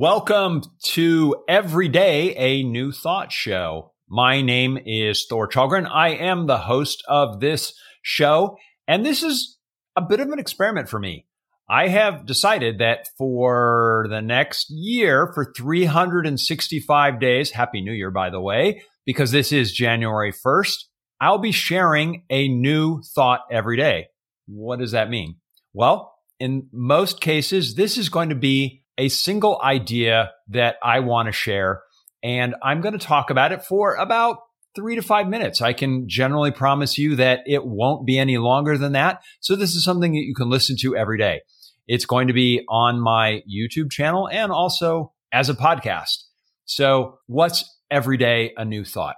Welcome 0.00 0.62
to 0.92 1.42
Every 1.48 1.88
Day 1.88 2.32
a 2.36 2.62
New 2.62 2.92
Thought 2.92 3.32
Show. 3.32 3.94
My 4.08 4.42
name 4.42 4.78
is 4.86 5.26
Thor 5.28 5.48
Challgren. 5.48 5.90
I 5.90 6.10
am 6.10 6.46
the 6.46 6.58
host 6.58 7.02
of 7.08 7.40
this 7.40 7.74
show, 8.00 8.56
and 8.86 9.04
this 9.04 9.24
is 9.24 9.58
a 9.96 10.00
bit 10.00 10.20
of 10.20 10.28
an 10.28 10.38
experiment 10.38 10.88
for 10.88 11.00
me. 11.00 11.26
I 11.68 11.88
have 11.88 12.26
decided 12.26 12.78
that 12.78 13.08
for 13.18 14.06
the 14.08 14.22
next 14.22 14.70
year, 14.70 15.32
for 15.34 15.52
365 15.52 17.18
days, 17.18 17.50
Happy 17.50 17.80
New 17.80 17.90
Year, 17.90 18.12
by 18.12 18.30
the 18.30 18.40
way, 18.40 18.82
because 19.04 19.32
this 19.32 19.50
is 19.50 19.72
January 19.72 20.32
1st, 20.32 20.76
I'll 21.20 21.38
be 21.38 21.50
sharing 21.50 22.22
a 22.30 22.46
new 22.46 23.02
thought 23.16 23.40
every 23.50 23.76
day. 23.76 24.06
What 24.46 24.78
does 24.78 24.92
that 24.92 25.10
mean? 25.10 25.38
Well, 25.72 26.14
in 26.38 26.68
most 26.72 27.20
cases, 27.20 27.74
this 27.74 27.98
is 27.98 28.08
going 28.08 28.28
to 28.28 28.36
be 28.36 28.84
a 28.98 29.08
single 29.08 29.60
idea 29.62 30.32
that 30.48 30.76
I 30.82 31.00
want 31.00 31.26
to 31.26 31.32
share. 31.32 31.82
And 32.22 32.56
I'm 32.62 32.80
going 32.80 32.98
to 32.98 33.06
talk 33.06 33.30
about 33.30 33.52
it 33.52 33.64
for 33.64 33.94
about 33.94 34.38
three 34.74 34.96
to 34.96 35.02
five 35.02 35.28
minutes. 35.28 35.62
I 35.62 35.72
can 35.72 36.08
generally 36.08 36.50
promise 36.50 36.98
you 36.98 37.16
that 37.16 37.40
it 37.46 37.64
won't 37.64 38.06
be 38.06 38.18
any 38.18 38.38
longer 38.38 38.76
than 38.76 38.92
that. 38.92 39.22
So 39.40 39.56
this 39.56 39.74
is 39.74 39.84
something 39.84 40.12
that 40.12 40.24
you 40.24 40.34
can 40.34 40.50
listen 40.50 40.76
to 40.80 40.96
every 40.96 41.16
day. 41.16 41.40
It's 41.86 42.04
going 42.04 42.26
to 42.26 42.34
be 42.34 42.64
on 42.68 43.00
my 43.00 43.42
YouTube 43.50 43.90
channel 43.90 44.28
and 44.30 44.52
also 44.52 45.12
as 45.32 45.48
a 45.48 45.54
podcast. 45.54 46.24
So 46.64 47.18
what's 47.26 47.64
every 47.90 48.18
day 48.18 48.52
a 48.56 48.64
new 48.64 48.84
thought? 48.84 49.16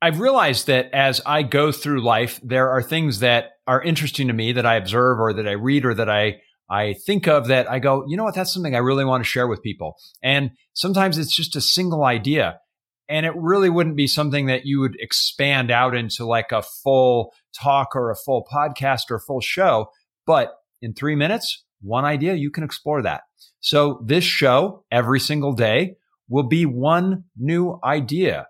I've 0.00 0.20
realized 0.20 0.66
that 0.66 0.90
as 0.92 1.20
I 1.24 1.42
go 1.42 1.72
through 1.72 2.04
life, 2.04 2.38
there 2.42 2.70
are 2.70 2.82
things 2.82 3.20
that 3.20 3.52
are 3.66 3.82
interesting 3.82 4.28
to 4.28 4.32
me 4.32 4.52
that 4.52 4.66
I 4.66 4.76
observe 4.76 5.18
or 5.18 5.32
that 5.32 5.48
I 5.48 5.52
read 5.52 5.84
or 5.84 5.94
that 5.94 6.10
I 6.10 6.40
I 6.70 6.94
think 6.94 7.26
of 7.26 7.48
that 7.48 7.70
I 7.70 7.78
go, 7.78 8.04
you 8.06 8.16
know 8.16 8.24
what, 8.24 8.34
that's 8.34 8.52
something 8.52 8.74
I 8.74 8.78
really 8.78 9.04
want 9.04 9.22
to 9.24 9.28
share 9.28 9.46
with 9.46 9.62
people. 9.62 9.96
And 10.22 10.50
sometimes 10.74 11.18
it's 11.18 11.34
just 11.34 11.56
a 11.56 11.60
single 11.60 12.04
idea. 12.04 12.60
And 13.08 13.24
it 13.24 13.32
really 13.36 13.70
wouldn't 13.70 13.96
be 13.96 14.06
something 14.06 14.46
that 14.46 14.66
you 14.66 14.80
would 14.80 14.96
expand 15.00 15.70
out 15.70 15.96
into 15.96 16.26
like 16.26 16.52
a 16.52 16.62
full 16.62 17.32
talk 17.58 17.96
or 17.96 18.10
a 18.10 18.16
full 18.16 18.44
podcast 18.52 19.10
or 19.10 19.16
a 19.16 19.20
full 19.20 19.40
show. 19.40 19.86
But 20.26 20.52
in 20.82 20.92
three 20.92 21.14
minutes, 21.14 21.64
one 21.80 22.04
idea, 22.04 22.34
you 22.34 22.50
can 22.50 22.64
explore 22.64 23.00
that. 23.02 23.22
So 23.60 24.02
this 24.04 24.24
show 24.24 24.84
every 24.90 25.20
single 25.20 25.52
day 25.52 25.96
will 26.28 26.46
be 26.46 26.66
one 26.66 27.24
new 27.36 27.78
idea. 27.82 28.46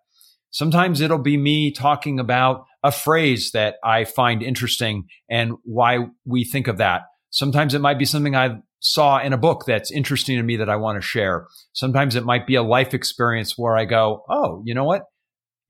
Sometimes 0.50 1.00
it'll 1.00 1.18
be 1.18 1.36
me 1.36 1.70
talking 1.70 2.18
about 2.18 2.64
a 2.82 2.90
phrase 2.90 3.52
that 3.52 3.76
I 3.84 4.04
find 4.04 4.42
interesting 4.42 5.04
and 5.30 5.52
why 5.62 6.06
we 6.24 6.44
think 6.44 6.66
of 6.66 6.78
that. 6.78 7.02
Sometimes 7.30 7.74
it 7.74 7.80
might 7.80 7.98
be 7.98 8.04
something 8.04 8.34
I 8.34 8.60
saw 8.80 9.18
in 9.18 9.32
a 9.32 9.38
book 9.38 9.64
that's 9.66 9.90
interesting 9.90 10.36
to 10.36 10.42
me 10.42 10.56
that 10.56 10.70
I 10.70 10.76
want 10.76 10.96
to 10.96 11.06
share. 11.06 11.46
Sometimes 11.72 12.14
it 12.14 12.24
might 12.24 12.46
be 12.46 12.54
a 12.54 12.62
life 12.62 12.94
experience 12.94 13.58
where 13.58 13.76
I 13.76 13.84
go, 13.84 14.24
Oh, 14.28 14.62
you 14.64 14.74
know 14.74 14.84
what? 14.84 15.02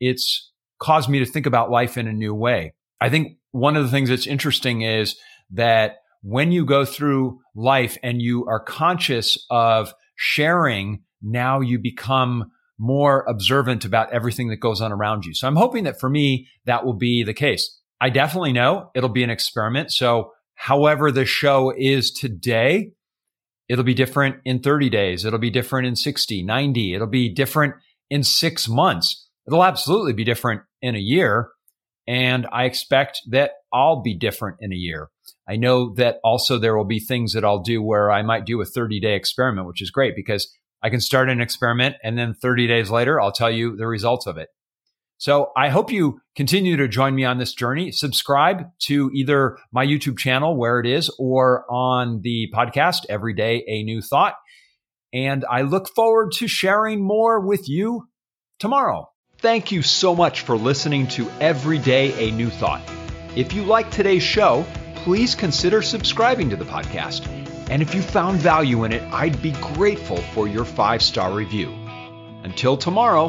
It's 0.00 0.52
caused 0.80 1.08
me 1.08 1.18
to 1.18 1.26
think 1.26 1.46
about 1.46 1.70
life 1.70 1.96
in 1.96 2.06
a 2.06 2.12
new 2.12 2.34
way. 2.34 2.74
I 3.00 3.10
think 3.10 3.38
one 3.50 3.76
of 3.76 3.84
the 3.84 3.90
things 3.90 4.08
that's 4.08 4.26
interesting 4.26 4.82
is 4.82 5.16
that 5.50 5.96
when 6.22 6.52
you 6.52 6.64
go 6.64 6.84
through 6.84 7.40
life 7.54 7.96
and 8.02 8.20
you 8.20 8.46
are 8.46 8.60
conscious 8.60 9.38
of 9.50 9.92
sharing, 10.16 11.02
now 11.22 11.60
you 11.60 11.78
become 11.78 12.50
more 12.78 13.24
observant 13.28 13.84
about 13.84 14.12
everything 14.12 14.48
that 14.48 14.56
goes 14.56 14.80
on 14.80 14.92
around 14.92 15.24
you. 15.24 15.34
So 15.34 15.48
I'm 15.48 15.56
hoping 15.56 15.84
that 15.84 15.98
for 15.98 16.08
me, 16.08 16.48
that 16.66 16.84
will 16.84 16.94
be 16.94 17.24
the 17.24 17.34
case. 17.34 17.76
I 18.00 18.10
definitely 18.10 18.52
know 18.52 18.90
it'll 18.94 19.08
be 19.08 19.24
an 19.24 19.30
experiment. 19.30 19.90
So 19.90 20.32
however 20.58 21.12
the 21.12 21.24
show 21.24 21.72
is 21.76 22.10
today, 22.10 22.90
it'll 23.68 23.84
be 23.84 23.94
different 23.94 24.36
in 24.44 24.60
30 24.60 24.90
days. 24.90 25.24
It'll 25.24 25.38
be 25.38 25.50
different 25.50 25.86
in 25.86 25.94
60, 25.94 26.42
90. 26.42 26.94
It'll 26.94 27.06
be 27.06 27.32
different 27.32 27.74
in 28.10 28.24
six 28.24 28.68
months. 28.68 29.28
It'll 29.46 29.64
absolutely 29.64 30.14
be 30.14 30.24
different 30.24 30.62
in 30.82 30.96
a 30.96 31.00
year. 31.00 31.50
And 32.08 32.46
I 32.50 32.64
expect 32.64 33.20
that 33.30 33.52
I'll 33.72 34.02
be 34.02 34.14
different 34.14 34.56
in 34.60 34.72
a 34.72 34.76
year. 34.76 35.10
I 35.48 35.56
know 35.56 35.94
that 35.94 36.16
also 36.24 36.58
there 36.58 36.76
will 36.76 36.84
be 36.84 37.00
things 37.00 37.34
that 37.34 37.44
I'll 37.44 37.62
do 37.62 37.80
where 37.80 38.10
I 38.10 38.22
might 38.22 38.44
do 38.44 38.60
a 38.60 38.64
30 38.64 38.98
day 38.98 39.14
experiment, 39.14 39.68
which 39.68 39.80
is 39.80 39.90
great 39.90 40.16
because 40.16 40.52
I 40.82 40.90
can 40.90 41.00
start 41.00 41.28
an 41.28 41.40
experiment 41.40 41.96
and 42.02 42.18
then 42.18 42.34
30 42.34 42.66
days 42.66 42.90
later, 42.90 43.20
I'll 43.20 43.32
tell 43.32 43.50
you 43.50 43.76
the 43.76 43.86
results 43.86 44.26
of 44.26 44.36
it. 44.38 44.48
So 45.18 45.50
I 45.56 45.68
hope 45.68 45.90
you 45.90 46.20
continue 46.36 46.76
to 46.76 46.86
join 46.86 47.14
me 47.14 47.24
on 47.24 47.38
this 47.38 47.52
journey. 47.52 47.90
Subscribe 47.90 48.70
to 48.84 49.10
either 49.12 49.58
my 49.72 49.84
YouTube 49.84 50.16
channel 50.16 50.56
where 50.56 50.78
it 50.78 50.86
is 50.86 51.14
or 51.18 51.64
on 51.68 52.20
the 52.22 52.52
podcast, 52.54 53.04
Every 53.08 53.34
Day 53.34 53.64
a 53.66 53.82
New 53.82 54.00
Thought. 54.00 54.34
And 55.12 55.44
I 55.50 55.62
look 55.62 55.88
forward 55.88 56.32
to 56.34 56.46
sharing 56.46 57.04
more 57.04 57.40
with 57.40 57.68
you 57.68 58.08
tomorrow. 58.60 59.10
Thank 59.38 59.72
you 59.72 59.82
so 59.82 60.14
much 60.14 60.42
for 60.42 60.56
listening 60.56 61.08
to 61.08 61.28
Every 61.40 61.78
Day 61.78 62.28
a 62.28 62.30
New 62.30 62.50
Thought. 62.50 62.82
If 63.34 63.54
you 63.54 63.64
like 63.64 63.90
today's 63.90 64.22
show, 64.22 64.64
please 64.96 65.34
consider 65.34 65.82
subscribing 65.82 66.50
to 66.50 66.56
the 66.56 66.64
podcast. 66.64 67.26
And 67.70 67.82
if 67.82 67.94
you 67.94 68.02
found 68.02 68.38
value 68.38 68.84
in 68.84 68.92
it, 68.92 69.02
I'd 69.12 69.42
be 69.42 69.52
grateful 69.52 70.18
for 70.18 70.46
your 70.46 70.64
five 70.64 71.02
star 71.02 71.32
review. 71.32 71.70
Until 72.44 72.76
tomorrow, 72.76 73.28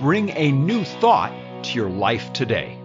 bring 0.00 0.30
a 0.30 0.50
new 0.50 0.82
thought 0.82 1.30
to 1.62 1.74
your 1.74 1.90
life 1.90 2.32
today. 2.32 2.79